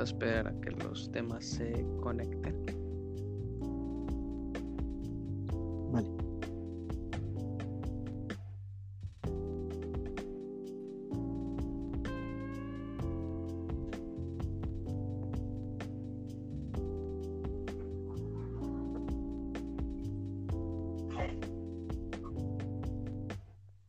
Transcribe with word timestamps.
A 0.00 0.02
esperar 0.02 0.48
a 0.48 0.60
que 0.62 0.70
los 0.70 1.12
temas 1.12 1.44
se 1.44 1.84
conecten. 2.00 2.56
Vale. 5.92 6.08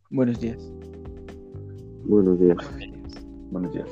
Buenos 0.09 0.41
días. 0.41 0.59
Buenos 2.03 2.37
días. 2.37 2.57
Buenos 2.57 2.77
días. 2.77 3.25
Buenos 3.49 3.73
días. 3.73 3.89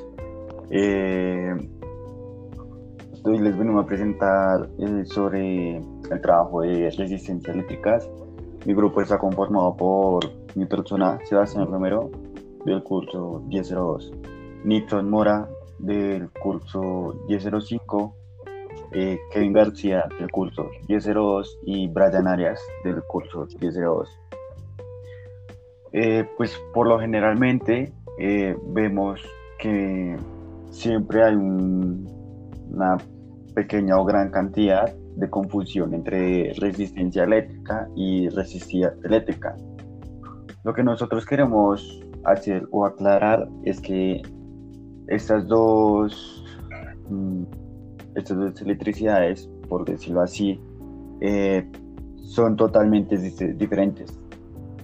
Eh, 0.72 1.79
hoy 3.24 3.40
les 3.40 3.58
vengo 3.58 3.80
a 3.80 3.86
presentar 3.86 4.70
eh, 4.80 5.04
sobre 5.06 5.78
el 5.78 6.22
trabajo 6.22 6.62
de 6.62 6.90
resistencia 6.98 7.54
eléctricas. 7.54 8.10
Mi 8.66 8.74
grupo 8.74 9.02
está 9.02 9.18
conformado 9.18 9.76
por 9.76 10.26
mi 10.56 10.66
persona, 10.66 11.18
Sebastián 11.26 11.68
Romero, 11.68 12.10
del 12.66 12.84
curso 12.84 13.42
1002, 13.48 14.12
Nixon 14.66 15.10
Mora, 15.10 15.48
del 15.80 16.30
curso 16.32 17.16
1005, 17.28 18.14
eh, 18.92 19.18
Kevin 19.32 19.54
García, 19.54 20.06
del 20.20 20.30
curso 20.32 20.70
1002 20.90 21.60
y 21.64 21.88
Brian 21.88 22.28
Arias, 22.28 22.62
del 22.84 23.02
curso 23.04 23.48
1002. 23.62 24.10
Eh, 25.92 26.28
pues 26.38 26.56
por 26.74 26.88
lo 26.88 27.00
generalmente 27.00 27.94
eh, 28.20 28.56
vemos 28.68 29.22
que 29.58 30.18
siempre 30.70 31.24
hay 31.24 31.36
un- 31.36 32.19
una 32.70 32.98
pequeña 33.54 33.98
o 33.98 34.06
gran 34.06 34.32
cantidad 34.32 34.94
de 35.16 35.30
confusión 35.30 35.94
entre 35.94 36.54
resistencia 36.54 37.24
eléctrica 37.24 37.88
y 37.96 38.30
resistencia 38.30 38.94
eléctrica. 39.04 39.56
Lo 40.64 40.74
que 40.74 40.84
nosotros 40.84 41.26
queremos 41.26 42.02
hacer 42.26 42.68
o 42.72 42.86
aclarar 42.86 43.48
es 43.64 43.80
que 43.80 44.22
estas 45.08 45.48
dos, 45.48 46.44
mm, 47.10 47.44
estas 48.16 48.38
dos 48.38 48.62
electricidades, 48.62 49.50
por 49.68 49.86
decirlo 49.86 50.22
así, 50.22 50.60
eh, 51.22 51.70
son 52.18 52.56
totalmente 52.56 53.18
diferentes, 53.18 54.18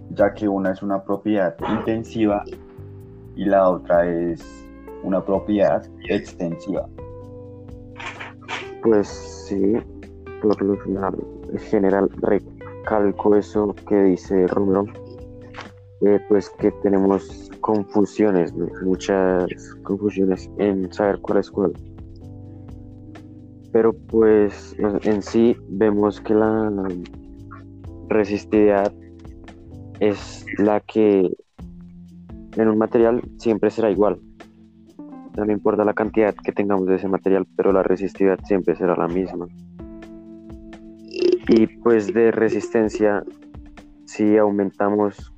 ya 0.10 0.34
que 0.34 0.48
una 0.48 0.72
es 0.72 0.82
una 0.82 1.04
propiedad 1.04 1.56
intensiva 1.78 2.44
y 3.36 3.46
la 3.46 3.70
otra 3.70 4.10
es 4.10 4.42
una 5.04 5.24
propiedad 5.24 5.84
extensiva. 6.10 6.88
Pues 8.86 9.08
sí, 9.48 9.74
por 10.44 10.62
lo 10.62 10.78
general, 10.78 11.16
en 11.52 11.58
general 11.58 12.08
recalco 12.22 13.36
eso 13.36 13.76
que 13.90 13.96
dice 14.04 14.46
Romero, 14.46 14.86
eh, 16.02 16.20
pues 16.30 16.52
que 16.52 16.70
tenemos 16.84 17.50
confusiones, 17.62 18.54
muchas 18.84 19.48
confusiones 19.82 20.48
en 20.60 20.94
saber 20.94 21.20
cuál 21.22 21.40
es 21.40 21.50
cuál. 21.50 21.74
Pero 23.72 23.92
pues 24.12 24.76
en- 24.78 25.24
sí 25.24 25.58
vemos 25.68 26.22
que 26.22 26.36
la 26.36 26.72
resistividad 28.10 28.94
es 30.00 30.46
la 30.60 30.80
que 30.82 31.36
en 32.56 32.68
un 32.70 32.78
material 32.78 33.20
siempre 33.40 33.72
será 33.72 33.90
igual. 33.90 34.20
No 35.38 35.52
importa 35.52 35.84
la 35.84 35.94
cantidad 35.94 36.34
que 36.34 36.52
tengamos 36.52 36.88
de 36.88 36.96
ese 36.96 37.08
material, 37.08 37.46
pero 37.56 37.72
la 37.72 37.84
resistividad 37.84 38.40
siempre 38.46 38.76
será 38.76 38.96
la 38.96 39.08
misma. 39.08 39.48
Y 41.48 41.68
pues 41.84 42.14
de 42.14 42.32
resistencia, 42.32 43.24
si 44.06 44.38
aumentamos 44.38 45.32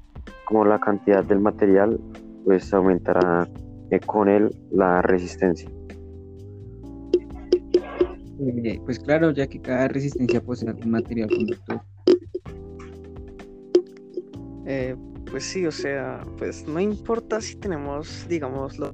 como 0.46 0.66
la 0.66 0.80
cantidad 0.80 1.24
del 1.24 1.40
material, 1.40 2.00
pues 2.46 2.74
aumentará 2.74 3.48
eh, 3.92 4.00
con 4.00 4.30
él 4.30 4.56
la 4.72 5.02
resistencia. 5.02 5.70
Eh, 8.40 8.80
pues 8.86 9.00
claro, 9.00 9.32
ya 9.32 9.48
que 9.48 9.60
cada 9.60 9.88
resistencia 9.88 10.42
posee 10.42 10.72
un 10.72 10.92
material 10.92 11.28
conductor. 11.30 11.82
Eh, 14.68 14.96
pues 15.30 15.44
sí, 15.44 15.66
o 15.66 15.72
sea, 15.72 16.22
pues 16.38 16.68
no 16.68 16.80
importa 16.80 17.42
si 17.42 17.56
tenemos, 17.56 18.26
digamos, 18.30 18.78
lo- 18.78 18.94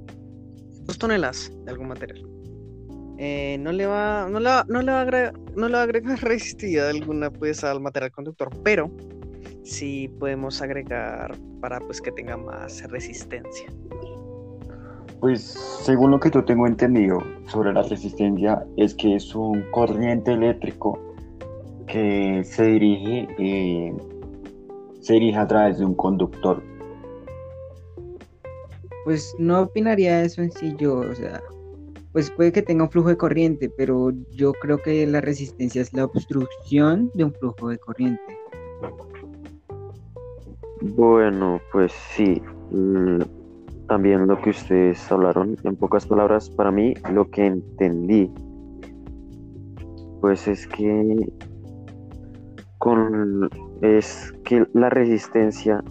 dos 0.86 0.98
toneladas 0.98 1.52
de 1.66 1.72
algún 1.72 1.88
material. 1.88 2.26
Eh, 3.18 3.58
no 3.60 3.72
le 3.72 3.86
va, 3.86 4.28
no 4.30 4.40
le 4.40 4.50
no 4.68 4.82
le 4.82 4.92
va 4.92 5.00
a 5.00 5.02
agregar, 5.02 5.34
no 5.56 5.68
le 5.68 5.74
va 5.74 5.80
a 5.82 5.84
agregar 5.84 6.20
resistividad 6.22 6.90
alguna 6.90 7.30
pues 7.30 7.64
al 7.64 7.80
material 7.80 8.12
conductor, 8.12 8.50
pero 8.64 8.92
sí 9.64 10.10
podemos 10.20 10.62
agregar 10.62 11.36
para 11.62 11.80
pues 11.80 12.02
que 12.02 12.12
tenga 12.12 12.38
más 12.38 12.84
resistencia. 12.90 13.68
Pues 15.20 15.42
según 15.84 16.12
lo 16.12 16.20
que 16.20 16.30
yo 16.30 16.44
tengo 16.44 16.68
entendido 16.68 17.20
sobre 17.48 17.72
la 17.72 17.84
resistencia 17.84 18.66
es 18.76 18.94
que 18.94 19.16
es 19.16 19.34
un 19.34 19.64
corriente 19.72 20.34
eléctrico 20.34 21.00
que 21.88 22.44
se 22.44 22.66
dirige, 22.66 23.28
eh, 23.40 23.94
se 25.00 25.14
dirige 25.14 25.38
a 25.38 25.48
través 25.48 25.78
de 25.80 25.86
un 25.86 25.96
conductor. 25.96 26.62
Pues 29.04 29.36
no 29.38 29.62
opinaría 29.64 30.24
eso 30.24 30.42
en 30.42 30.52
sí 30.52 30.76
yo, 30.78 31.00
o 31.00 31.16
sea, 31.16 31.42
pues 32.14 32.30
puede 32.32 32.52
que 32.52 32.62
tenga 32.62 32.84
un 32.84 32.92
flujo 32.92 33.10
de 33.10 33.18
corriente, 33.18 33.72
pero 33.76 34.12
yo 34.32 34.54
creo 34.54 34.78
que 34.78 35.06
la 35.08 35.20
resistencia 35.20 35.82
es 35.82 35.94
la 35.94 36.06
obstrucción 36.06 37.12
de 37.16 37.26
un 37.26 37.34
flujo 37.34 37.70
de 37.70 37.78
corriente. 37.80 38.22
Bueno, 40.82 41.60
pues 41.72 41.92
sí. 41.92 42.42
También 43.88 44.28
lo 44.28 44.40
que 44.42 44.52
ustedes 44.52 45.12
hablaron, 45.12 45.58
en 45.64 45.76
pocas 45.76 46.06
palabras, 46.06 46.50
para 46.50 46.72
mí 46.72 46.94
lo 47.12 47.30
que 47.30 47.46
entendí, 47.46 48.32
pues 50.22 50.48
es 50.48 50.66
que 50.68 51.32
con 52.78 53.50
es 53.82 54.34
que 54.46 54.66
la 54.74 54.90
resistencia 54.90 55.84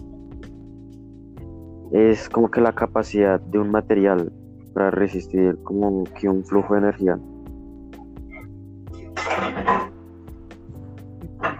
es 1.93 2.27
como 2.27 2.49
que 2.49 2.59
la 2.59 2.73
capacidad 2.73 3.39
de 3.39 3.59
un 3.59 3.69
material 3.69 4.31
para 4.73 4.89
resistir 4.89 5.55
como 5.63 6.03
que 6.19 6.27
un 6.27 6.43
flujo 6.43 6.73
de 6.73 6.79
energía. 6.79 7.19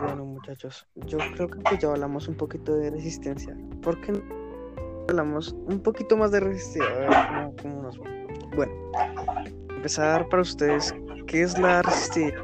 Bueno, 0.02 0.26
muchachos, 0.26 0.88
yo 1.06 1.20
creo 1.36 1.48
que 1.48 1.60
pues 1.60 1.80
ya 1.80 1.92
hablamos 1.92 2.28
un 2.28 2.36
poquito 2.36 2.76
de 2.76 2.90
resistencia. 2.90 3.56
¿Por 3.84 4.02
qué 4.02 4.14
no 4.14 4.22
hablamos 5.08 5.56
un 5.68 5.80
poquito 5.80 6.18
más 6.18 6.32
de 6.32 6.40
resistencia? 6.40 7.18
Cómo, 7.28 7.56
cómo 7.62 7.84
nos. 7.84 8.00
Bueno, 8.56 8.74
empezar 9.76 10.28
para 10.30 10.42
ustedes, 10.42 10.96
¿qué 11.28 11.44
es 11.44 11.60
la 11.60 11.84
resistividad? 11.84 12.42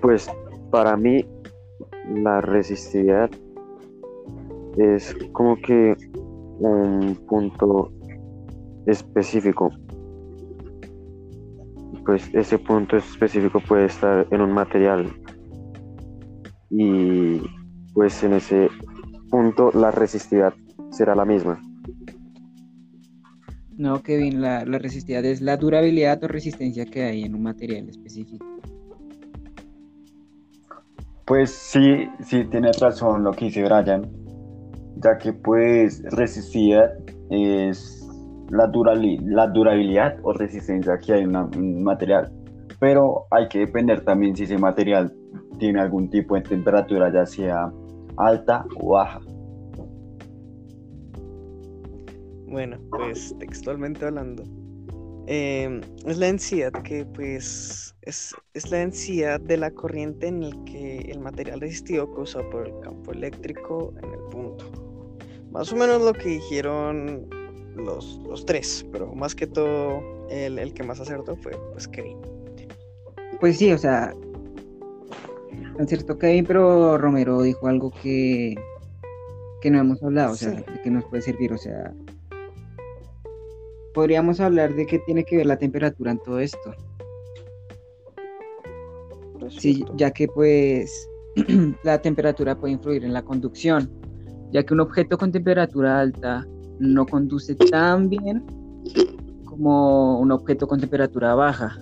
Pues 0.00 0.30
para 0.70 0.96
mí 0.96 1.26
la 2.14 2.40
resistividad 2.40 3.28
es 4.76 5.16
como 5.32 5.56
que 5.56 5.96
un 6.60 7.16
punto 7.28 7.92
específico. 8.86 9.70
Pues 12.04 12.30
ese 12.34 12.58
punto 12.58 12.96
específico 12.96 13.60
puede 13.66 13.86
estar 13.86 14.26
en 14.30 14.40
un 14.40 14.52
material 14.52 15.12
y 16.70 17.40
pues 17.92 18.22
en 18.22 18.34
ese 18.34 18.68
punto 19.28 19.70
la 19.72 19.90
resistividad 19.90 20.54
será 20.90 21.14
la 21.14 21.24
misma. 21.24 21.60
No, 23.76 24.02
Kevin, 24.02 24.42
la, 24.42 24.64
la 24.64 24.78
resistividad 24.78 25.24
es 25.24 25.40
la 25.40 25.56
durabilidad 25.56 26.22
o 26.22 26.28
resistencia 26.28 26.84
que 26.84 27.02
hay 27.02 27.22
en 27.22 27.34
un 27.34 27.42
material 27.42 27.88
específico. 27.88 28.44
Pues 31.24 31.50
sí, 31.50 32.08
sí, 32.24 32.44
tiene 32.50 32.72
razón 32.72 33.22
lo 33.22 33.30
que 33.30 33.46
dice 33.46 33.62
Brian, 33.62 34.10
ya 35.02 35.18
que 35.18 35.32
pues 35.32 36.02
resistividad 36.12 36.92
es 37.30 38.06
la, 38.50 38.70
la 39.24 39.46
durabilidad 39.46 40.18
o 40.22 40.32
resistencia 40.32 40.98
que 40.98 41.12
hay 41.12 41.22
en 41.22 41.36
un 41.36 41.82
material, 41.82 42.32
pero 42.78 43.26
hay 43.30 43.48
que 43.48 43.60
depender 43.60 44.04
también 44.04 44.36
si 44.36 44.44
ese 44.44 44.58
material 44.58 45.12
tiene 45.58 45.80
algún 45.80 46.10
tipo 46.10 46.34
de 46.34 46.42
temperatura, 46.42 47.12
ya 47.12 47.26
sea 47.26 47.70
alta 48.16 48.64
o 48.80 48.90
baja. 48.94 49.20
Bueno, 52.48 52.78
pues 52.90 53.34
textualmente 53.38 54.04
hablando, 54.04 54.42
eh, 55.28 55.80
es 56.06 56.18
la 56.18 56.26
densidad 56.26 56.72
que 56.72 57.04
pues 57.04 57.94
es, 58.02 58.34
es 58.54 58.70
la 58.72 58.78
densidad 58.78 59.40
de 59.40 59.56
la 59.56 59.70
corriente 59.70 60.26
en 60.26 60.42
el 60.42 60.64
que 60.64 60.98
el 60.98 61.20
material 61.20 61.60
resistido 61.60 62.12
causado 62.12 62.50
por 62.50 62.66
el 62.66 62.80
campo 62.80 63.12
eléctrico 63.12 63.94
en 64.02 64.10
el 64.10 64.20
punto. 64.32 64.89
Más 65.50 65.72
o 65.72 65.76
menos 65.76 66.02
lo 66.02 66.12
que 66.12 66.28
dijeron 66.28 67.28
los, 67.76 68.20
los 68.28 68.44
tres, 68.44 68.86
pero 68.92 69.12
más 69.14 69.34
que 69.34 69.46
todo 69.46 70.02
el, 70.28 70.58
el 70.58 70.72
que 70.74 70.82
más 70.82 71.00
acertó 71.00 71.36
fue 71.36 71.52
pues 71.72 71.88
Kevin. 71.88 72.18
Pues 73.40 73.58
sí, 73.58 73.72
o 73.72 73.78
sea, 73.78 74.14
es 75.78 75.88
cierto 75.88 76.18
Kevin, 76.18 76.44
pero 76.44 76.98
Romero 76.98 77.42
dijo 77.42 77.66
algo 77.66 77.90
que, 78.02 78.54
que 79.60 79.70
no 79.70 79.80
hemos 79.80 80.02
hablado, 80.02 80.32
o 80.32 80.36
sea, 80.36 80.62
que 80.82 80.90
nos 80.90 81.04
puede 81.06 81.22
servir, 81.22 81.52
o 81.52 81.58
sea, 81.58 81.92
podríamos 83.94 84.40
hablar 84.40 84.74
de 84.74 84.86
qué 84.86 84.98
tiene 85.00 85.24
que 85.24 85.38
ver 85.38 85.46
la 85.46 85.58
temperatura 85.58 86.12
en 86.12 86.18
todo 86.18 86.38
esto. 86.40 86.74
Es 89.46 89.54
Sí, 89.54 89.84
ya 89.96 90.10
que 90.10 90.28
pues 90.28 91.08
la 91.82 92.00
temperatura 92.00 92.56
puede 92.56 92.74
influir 92.74 93.04
en 93.04 93.12
la 93.12 93.22
conducción, 93.22 93.90
ya 94.52 94.62
que 94.62 94.74
un 94.74 94.80
objeto 94.80 95.16
con 95.16 95.32
temperatura 95.32 96.00
alta 96.00 96.46
no 96.78 97.06
conduce 97.06 97.54
tan 97.54 98.08
bien 98.08 98.44
como 99.44 100.18
un 100.18 100.32
objeto 100.32 100.66
con 100.66 100.80
temperatura 100.80 101.34
baja, 101.34 101.78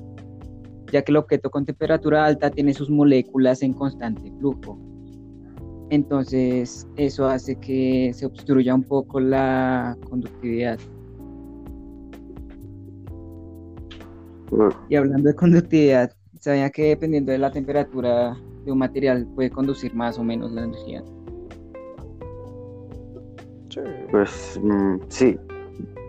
ya 0.92 1.02
que 1.02 1.12
el 1.12 1.16
objeto 1.16 1.50
con 1.50 1.64
temperatura 1.64 2.24
alta 2.24 2.50
tiene 2.50 2.74
sus 2.74 2.90
moléculas 2.90 3.62
en 3.62 3.72
constante 3.72 4.32
flujo. 4.38 4.78
Entonces, 5.90 6.86
eso 6.96 7.26
hace 7.26 7.56
que 7.56 8.12
se 8.12 8.26
obstruya 8.26 8.74
un 8.74 8.82
poco 8.82 9.20
la 9.20 9.96
conductividad. 10.08 10.78
Bueno, 14.50 14.74
Y 14.88 14.96
hablando 14.96 15.28
de 15.28 15.34
conductividad, 15.34 16.12
¿sabía 16.40 16.68
que 16.70 16.88
dependiendo 16.88 17.32
de 17.32 17.38
la 17.38 17.50
temperatura 17.50 18.36
de 18.64 18.72
un 18.72 18.78
material 18.78 19.26
puede 19.34 19.50
conducir 19.50 19.94
más 19.94 20.18
o 20.18 20.24
menos 20.24 20.52
la 20.52 20.64
energía? 20.64 21.02
Pues 24.10 24.60
mm, 24.62 24.96
sí, 25.08 25.38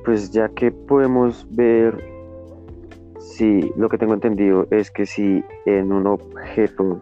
pues 0.05 0.31
ya 0.31 0.49
que 0.49 0.71
podemos 0.71 1.45
ver 1.51 2.03
si 3.19 3.71
lo 3.77 3.89
que 3.89 3.97
tengo 3.97 4.13
entendido 4.13 4.67
es 4.71 4.89
que 4.91 5.05
si 5.05 5.43
en 5.65 5.91
un 5.91 6.07
objeto 6.07 7.01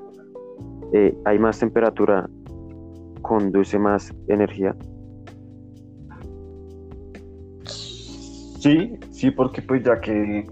eh, 0.94 1.16
hay 1.26 1.40
más 1.40 1.60
temperatura, 1.60 2.30
conduce 3.22 3.78
más 3.78 4.14
energía. 4.28 4.76
Sí, 7.64 8.98
sí, 9.12 9.32
porque 9.32 9.62
pues 9.62 9.84
ya 9.84 10.00
que 10.02 10.46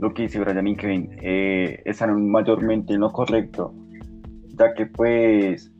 lo 0.00 0.12
que 0.12 0.22
dice 0.22 0.40
Brian 0.40 0.76
Kevin 0.76 1.10
eh, 1.22 1.80
están 1.84 2.28
mayormente 2.28 2.94
en 2.94 3.00
lo 3.00 3.12
correcto, 3.12 3.74
ya 4.58 4.74
que 4.74 4.86
pues 4.86 5.72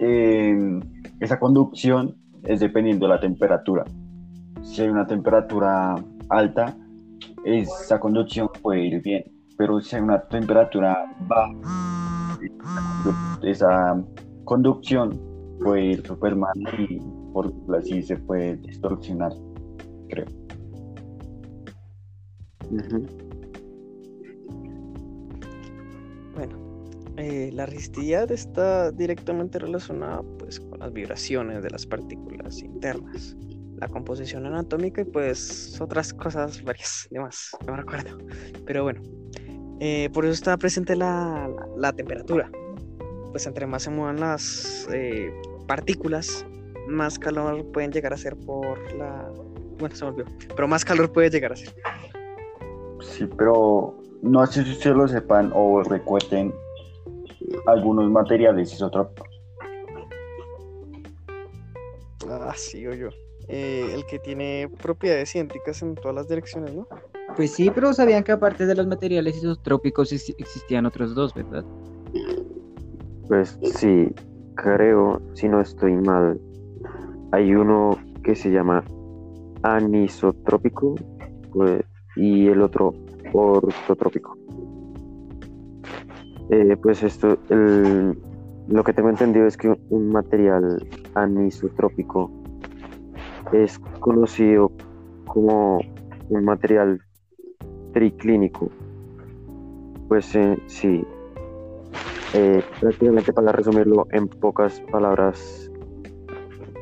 eh, 0.00 0.80
esa 1.20 1.38
conducción 1.38 2.21
es 2.44 2.60
dependiendo 2.60 3.06
de 3.06 3.14
la 3.14 3.20
temperatura. 3.20 3.84
Si 4.62 4.82
hay 4.82 4.88
una 4.88 5.06
temperatura 5.06 5.94
alta, 6.28 6.76
esa 7.44 7.98
conducción 7.98 8.48
puede 8.62 8.86
ir 8.86 9.02
bien, 9.02 9.24
pero 9.56 9.80
si 9.80 9.96
hay 9.96 10.02
una 10.02 10.20
temperatura 10.22 10.96
baja, 11.26 12.38
esa 13.42 14.02
conducción 14.44 15.20
puede 15.62 15.84
ir 15.86 16.06
súper 16.06 16.36
mal 16.36 16.52
y 16.78 16.98
por 17.32 17.52
así 17.76 18.02
se 18.02 18.16
puede 18.16 18.56
distorsionar, 18.56 19.32
creo. 20.08 20.26
Bueno, 22.70 23.06
eh, 27.22 27.50
la 27.52 27.66
resistividad 27.66 28.30
está 28.32 28.90
directamente 28.90 29.60
relacionada 29.60 30.22
pues 30.40 30.58
con 30.58 30.80
las 30.80 30.92
vibraciones 30.92 31.62
de 31.62 31.70
las 31.70 31.86
partículas 31.86 32.60
internas, 32.62 33.36
la 33.76 33.86
composición 33.86 34.44
anatómica 34.46 35.02
y 35.02 35.04
pues 35.04 35.80
otras 35.80 36.12
cosas 36.12 36.62
varias, 36.64 37.06
demás, 37.12 37.56
no 37.64 37.74
me 37.74 37.78
recuerdo. 37.78 38.18
Pero 38.66 38.82
bueno, 38.82 39.00
eh, 39.78 40.10
por 40.12 40.24
eso 40.24 40.34
está 40.34 40.56
presente 40.56 40.96
la, 40.96 41.48
la- 41.48 41.66
la 41.76 41.92
temperatura. 41.92 42.50
Pues 43.30 43.46
entre 43.46 43.66
más 43.66 43.84
se 43.84 43.90
muevan 43.90 44.18
las 44.18 44.88
eh, 44.92 45.32
partículas, 45.68 46.44
más 46.88 47.18
calor 47.20 47.64
pueden 47.72 47.92
llegar 47.92 48.12
a 48.12 48.16
ser 48.16 48.36
por 48.36 48.76
la... 48.94 49.30
Bueno, 49.78 49.94
se 49.94 50.04
me 50.04 50.10
olvidó, 50.10 50.28
pero 50.56 50.66
más 50.66 50.84
calor 50.84 51.12
puede 51.12 51.30
llegar 51.30 51.52
a 51.52 51.56
ser. 51.56 51.72
Sí, 53.00 53.28
pero 53.38 53.96
no 54.22 54.44
sé 54.46 54.64
si 54.64 54.72
ustedes 54.72 54.96
lo 54.96 55.06
sepan 55.08 55.52
o 55.54 55.82
recuerden 55.84 56.52
algunos 57.66 58.10
materiales 58.10 58.72
isotrópicos. 58.72 59.28
Ah, 62.28 62.54
sí, 62.56 62.86
o 62.86 62.94
yo. 62.94 63.08
Eh, 63.48 63.92
el 63.94 64.06
que 64.06 64.18
tiene 64.18 64.70
propiedades 64.80 65.30
científicas 65.30 65.82
en 65.82 65.94
todas 65.96 66.14
las 66.14 66.28
direcciones, 66.28 66.72
¿no? 66.74 66.86
Pues 67.36 67.52
sí, 67.52 67.70
pero 67.74 67.92
sabían 67.92 68.22
que 68.22 68.32
aparte 68.32 68.66
de 68.66 68.74
los 68.74 68.86
materiales 68.86 69.36
isotrópicos 69.36 70.12
ex- 70.12 70.34
existían 70.38 70.86
otros 70.86 71.14
dos, 71.14 71.34
¿verdad? 71.34 71.64
Pues 73.28 73.58
sí, 73.62 74.08
creo, 74.54 75.20
si 75.34 75.48
no 75.48 75.60
estoy 75.60 75.92
mal, 75.94 76.40
hay 77.32 77.54
uno 77.54 77.98
que 78.22 78.34
se 78.34 78.50
llama 78.50 78.84
anisotrópico 79.62 80.94
pues, 81.52 81.82
y 82.16 82.46
el 82.48 82.62
otro 82.62 82.94
ortotrópico. 83.32 84.36
Eh, 86.50 86.76
pues 86.82 87.02
esto, 87.02 87.38
lo 88.68 88.84
que 88.84 88.92
tengo 88.92 89.08
entendido 89.08 89.46
es 89.46 89.56
que 89.56 89.68
un- 89.68 89.78
un 89.90 90.08
material 90.10 90.84
anisotrópico 91.14 92.30
es 93.52 93.78
conocido 94.00 94.70
como 95.26 95.80
un 96.28 96.44
material 96.44 97.00
triclínico. 97.92 98.68
Pues 100.08 100.34
eh, 100.34 100.58
sí, 100.66 101.04
eh, 102.34 102.62
prácticamente 102.80 103.32
para 103.32 103.52
resumirlo 103.52 104.06
en 104.10 104.28
pocas 104.28 104.80
palabras, 104.90 105.70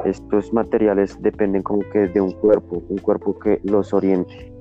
estos 0.05 0.53
materiales 0.53 1.21
dependen 1.21 1.63
como 1.63 1.81
que 1.93 2.09
de 2.09 2.21
un 2.21 2.33
cuerpo, 2.33 2.83
un 2.89 2.99
cuerpo 2.99 3.39
que 3.39 3.61
los 3.65 3.93
oriente. 3.93 4.53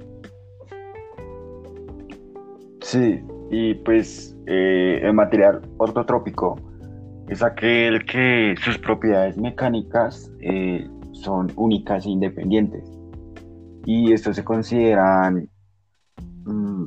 Sí, 2.81 3.23
y 3.49 3.73
pues 3.75 4.35
eh, 4.45 4.99
el 5.03 5.13
material 5.13 5.61
ortotrópico 5.77 6.55
es 7.27 7.43
aquel 7.43 8.05
que 8.05 8.55
sus 8.63 8.77
propiedades 8.77 9.37
mecánicas 9.37 10.31
eh, 10.41 10.87
son 11.11 11.51
únicas 11.55 12.05
e 12.05 12.09
independientes. 12.09 12.83
Y 13.85 14.13
estos 14.13 14.35
se 14.35 14.43
consideran, 14.43 15.49
mm, 16.45 16.85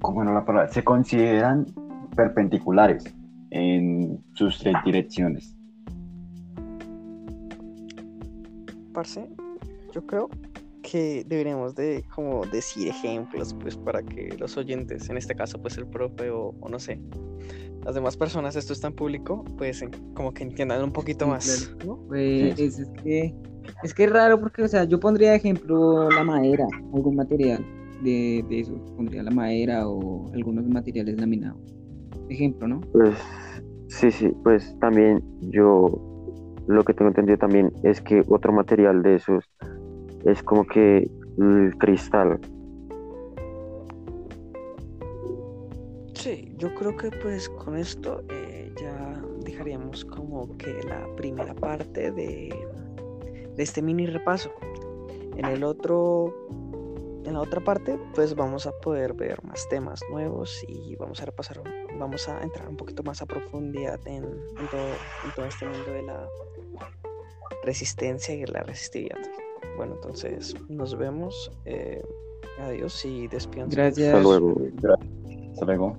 ¿cómo 0.00 0.22
era 0.22 0.32
la 0.32 0.44
palabra? 0.44 0.68
Se 0.68 0.82
consideran 0.82 1.66
perpendiculares 2.14 3.04
en 3.50 4.22
sus 4.34 4.58
tres 4.58 4.74
direcciones. 4.84 5.56
Parce, 8.92 9.28
yo 9.92 10.04
creo 10.06 10.28
que 10.90 11.24
deberíamos 11.26 11.74
de 11.74 12.04
como 12.14 12.44
decir 12.46 12.88
ejemplos, 12.88 13.54
pues, 13.60 13.76
para 13.76 14.02
que 14.02 14.36
los 14.38 14.56
oyentes, 14.56 15.08
en 15.10 15.16
este 15.16 15.34
caso, 15.34 15.60
pues 15.60 15.76
el 15.78 15.86
profe 15.86 16.30
o, 16.30 16.54
o 16.60 16.68
no 16.68 16.78
sé, 16.78 17.00
las 17.84 17.94
demás 17.94 18.16
personas, 18.16 18.56
esto 18.56 18.72
está 18.72 18.88
en 18.88 18.94
público, 18.94 19.44
pues 19.56 19.82
en- 19.82 19.90
como 20.14 20.32
que 20.32 20.44
entiendan 20.44 20.82
un 20.82 20.92
poquito 20.92 21.24
Sí, 21.26 21.30
más, 21.30 21.76
¿no? 21.84 21.96
Pues 22.08 22.58
es 22.58 22.88
que 23.02 23.34
es 23.82 23.94
que 23.94 24.04
es 24.04 24.10
raro 24.10 24.40
porque, 24.40 24.62
o 24.62 24.68
sea, 24.68 24.84
yo 24.84 24.98
pondría 24.98 25.30
de 25.32 25.36
ejemplo 25.36 26.10
la 26.10 26.24
madera, 26.24 26.66
algún 26.94 27.16
material 27.16 27.64
de, 28.02 28.44
de 28.48 28.60
eso, 28.60 28.72
pondría 28.96 29.22
la 29.22 29.30
madera 29.30 29.88
o 29.88 30.32
algunos 30.32 30.66
materiales 30.66 31.18
laminados. 31.20 31.60
Ejemplo, 32.28 32.66
¿no? 32.66 32.80
Pues 32.92 33.14
sí, 33.88 34.10
sí, 34.10 34.30
pues 34.42 34.74
también 34.80 35.22
yo 35.50 35.86
lo 36.66 36.84
que 36.84 36.92
tengo 36.94 37.08
entendido 37.08 37.38
también 37.38 37.70
es 37.82 38.00
que 38.00 38.22
otro 38.28 38.52
material 38.52 39.02
de 39.02 39.16
esos 39.16 39.44
es 40.30 40.42
como 40.42 40.66
que 40.66 41.10
el 41.38 41.74
cristal. 41.78 42.38
Sí, 46.14 46.52
yo 46.56 46.74
creo 46.74 46.96
que 46.96 47.10
pues 47.22 47.48
con 47.48 47.76
esto 47.76 48.22
eh, 48.28 48.72
ya 48.80 49.22
dejaríamos 49.44 50.04
como 50.04 50.56
que 50.58 50.82
la 50.82 51.06
primera 51.16 51.54
parte 51.54 52.10
de, 52.12 52.54
de 53.56 53.62
este 53.62 53.80
mini 53.80 54.06
repaso. 54.06 54.50
En 55.36 55.44
el 55.44 55.62
otro, 55.62 56.34
en 57.24 57.34
la 57.34 57.40
otra 57.40 57.60
parte, 57.60 57.98
pues 58.14 58.34
vamos 58.34 58.66
a 58.66 58.72
poder 58.80 59.14
ver 59.14 59.42
más 59.44 59.68
temas 59.68 60.02
nuevos 60.10 60.64
y 60.66 60.96
vamos 60.96 61.22
a 61.22 61.26
repasar, 61.26 61.62
vamos 61.98 62.28
a 62.28 62.42
entrar 62.42 62.68
un 62.68 62.76
poquito 62.76 63.04
más 63.04 63.22
a 63.22 63.26
profundidad 63.26 64.00
en, 64.06 64.24
en 64.24 64.68
todo, 64.70 64.88
en 65.24 65.34
todo 65.36 65.46
este 65.46 65.66
mundo 65.66 65.92
de 65.92 66.02
la 66.02 66.28
resistencia 67.62 68.34
y 68.34 68.44
la 68.46 68.64
resistividad. 68.64 69.18
Bueno, 69.78 69.94
entonces 69.94 70.56
nos 70.68 70.98
vemos. 70.98 71.52
eh, 71.64 72.02
adiós 72.58 73.04
y 73.04 73.28
despídense. 73.28 73.76
Gracias. 73.76 74.08
Hasta 74.08 74.20
luego. 74.20 74.60
Hasta 75.52 75.64
luego. 75.66 75.96